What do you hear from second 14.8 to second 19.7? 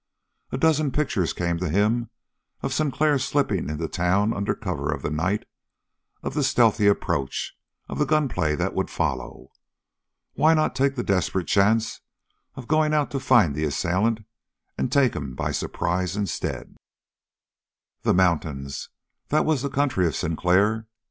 take him by surprise instead? The mountains that was the